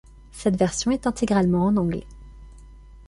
[0.31, 2.07] Cette version est intégralement en anglais.